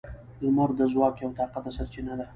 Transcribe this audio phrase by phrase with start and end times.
[0.43, 2.25] •لمر د ځواک یوه طاقته سرچینه ده.